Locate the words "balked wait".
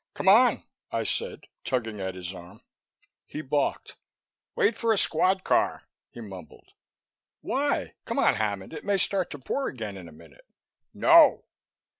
3.41-4.75